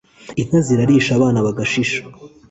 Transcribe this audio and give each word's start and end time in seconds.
Inka 0.41 0.59
zirarisha 0.65 1.11
abana 1.15 1.39
bagashisha 1.45 1.99